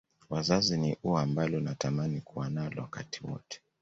[0.29, 3.61] Wazazi ni ua ambalo natamani kuwa nalo wakati wote